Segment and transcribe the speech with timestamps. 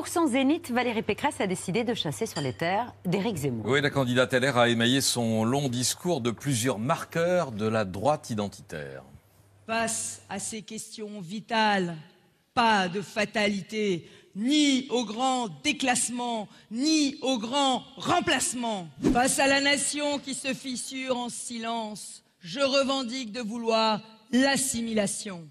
[0.00, 3.66] Pour son zénith, Valérie Pécresse a décidé de chasser sur les terres d'Éric Zemmour.
[3.66, 8.30] Oui, la candidate LR a émaillé son long discours de plusieurs marqueurs de la droite
[8.30, 9.02] identitaire.
[9.66, 11.98] Face à ces questions vitales,
[12.54, 18.88] pas de fatalité, ni au grand déclassement, ni au grand remplacement.
[19.12, 24.00] Face à la nation qui se fissure en silence, je revendique de vouloir
[24.32, 25.46] l'assimilation.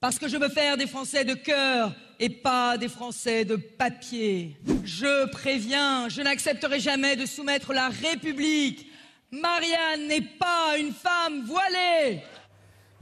[0.00, 4.56] Parce que je veux faire des Français de cœur et pas des Français de papier.
[4.82, 8.90] Je préviens, je n'accepterai jamais de soumettre la République.
[9.30, 12.22] Marianne n'est pas une femme voilée.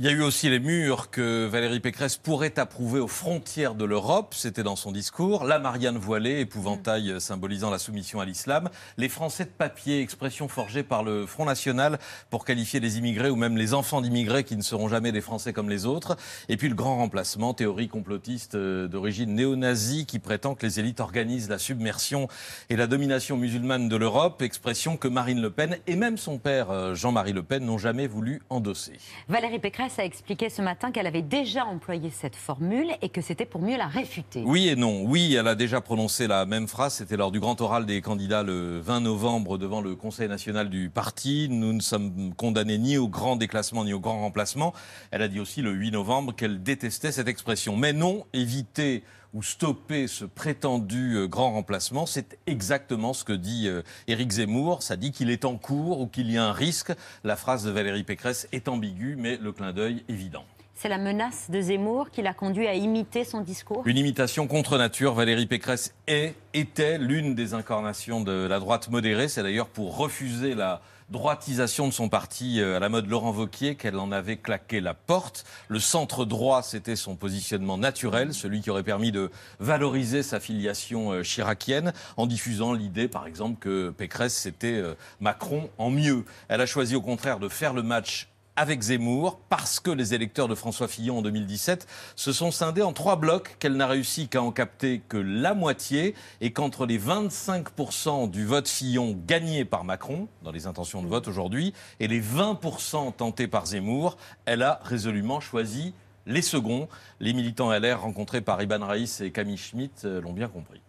[0.01, 3.85] Il y a eu aussi les murs que Valérie Pécresse pourrait approuver aux frontières de
[3.85, 4.33] l'Europe.
[4.33, 5.43] C'était dans son discours.
[5.43, 8.71] La Marianne voilée, épouvantail symbolisant la soumission à l'islam.
[8.97, 11.99] Les Français de papier, expression forgée par le Front National
[12.31, 15.53] pour qualifier les immigrés ou même les enfants d'immigrés qui ne seront jamais des Français
[15.53, 16.17] comme les autres.
[16.49, 21.01] Et puis le grand remplacement, théorie complotiste euh, d'origine néo-nazie qui prétend que les élites
[21.01, 22.29] organisent la submersion
[22.71, 24.43] et la domination musulmane de l'Europe.
[24.43, 28.07] Expression que Marine Le Pen et même son père euh, Jean-Marie Le Pen n'ont jamais
[28.07, 28.93] voulu endosser.
[29.29, 33.47] Valérie Pécresse a expliqué ce matin qu'elle avait déjà employé cette formule et que c'était
[33.47, 34.43] pour mieux la réfuter.
[34.45, 35.03] Oui et non.
[35.05, 36.95] Oui, elle a déjà prononcé la même phrase.
[36.95, 40.91] C'était lors du grand oral des candidats le 20 novembre devant le Conseil national du
[40.91, 41.49] parti.
[41.51, 44.75] Nous ne sommes condamnés ni au grand déclassement ni au grand remplacement.
[45.11, 47.77] Elle a dit aussi le 8 novembre qu'elle détestait cette expression.
[47.77, 53.69] Mais non, éviter ou stopper ce prétendu euh, grand remplacement, c'est exactement ce que dit
[53.69, 54.83] euh, Éric Zemmour.
[54.83, 56.93] Ça dit qu'il est en cours ou qu'il y a un risque.
[57.25, 60.45] La phrase de Valérie Pécresse est ambiguë, mais le clin d'œil évident.
[60.81, 64.79] C'est la menace de Zemmour qui l'a conduit à imiter son discours Une imitation contre
[64.79, 65.13] nature.
[65.13, 69.27] Valérie Pécresse est, était l'une des incarnations de la droite modérée.
[69.27, 73.75] C'est d'ailleurs pour refuser la droitisation de son parti euh, à la mode Laurent Vauquier
[73.75, 75.45] qu'elle en avait claqué la porte.
[75.67, 81.11] Le centre droit, c'était son positionnement naturel, celui qui aurait permis de valoriser sa filiation
[81.11, 86.25] euh, chiracienne en diffusant l'idée, par exemple, que Pécresse, c'était euh, Macron en mieux.
[86.47, 90.49] Elle a choisi au contraire de faire le match avec Zemmour parce que les électeurs
[90.49, 91.87] de François Fillon en 2017
[92.17, 96.17] se sont scindés en trois blocs qu'elle n'a réussi qu'à en capter que la moitié
[96.41, 101.29] et qu'entre les 25% du vote Fillon gagné par Macron dans les intentions de vote
[101.29, 105.95] aujourd'hui et les 20% tentés par Zemmour, elle a résolument choisi
[106.27, 106.89] les seconds.
[107.21, 110.81] Les militants LR rencontrés par Iban Raïs et Camille Schmitt euh, l'ont bien compris.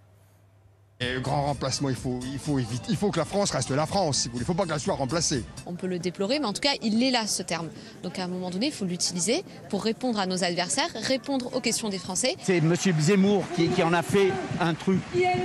[1.01, 4.27] Et grand remplacement, il faut, il, faut, il faut que la France reste la France.
[4.33, 5.45] Il ne faut pas qu'elle soit remplacée.
[5.65, 7.69] On peut le déplorer, mais en tout cas, il est là, ce terme.
[8.03, 11.61] Donc à un moment donné, il faut l'utiliser pour répondre à nos adversaires, répondre aux
[11.61, 12.35] questions des Français.
[12.43, 12.75] C'est M.
[12.99, 14.99] Zemmour qui, qui, en a fait un truc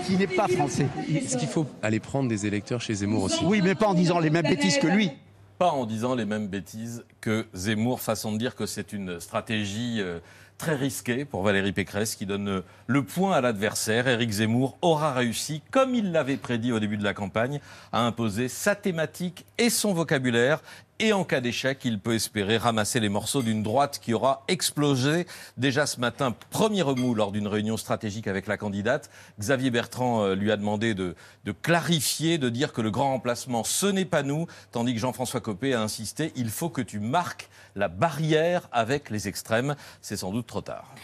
[0.07, 0.89] qui n'est pas français.
[1.09, 3.45] Est-ce qu'il faut aller prendre des électeurs chez Zemmour aussi?
[3.45, 5.13] Oui, mais pas en disant les mêmes bêtises que lui.
[5.73, 10.01] En disant les mêmes bêtises que Zemmour, façon de dire que c'est une stratégie...
[10.01, 10.19] Euh,
[10.59, 14.07] très risqué pour Valérie Pécresse qui donne le point à l'adversaire.
[14.07, 17.61] Éric Zemmour aura réussi, comme il l'avait prédit au début de la campagne,
[17.93, 20.63] à imposer sa thématique et son vocabulaire.
[21.01, 25.27] Et en cas d'échec, il peut espérer ramasser les morceaux d'une droite qui aura explosé.
[25.57, 29.11] Déjà ce matin, premier remous lors d'une réunion stratégique avec la candidate.
[29.41, 33.65] Xavier Bertrand euh, lui a demandé de, de clarifier, de dire que le grand remplacement,
[33.65, 37.49] ce n'est pas nous, tandis que Jean-François Copé a insisté, il faut que tu marques
[37.75, 39.75] la barrière avec les extrêmes.
[40.01, 40.95] C'est sans doute trop tard.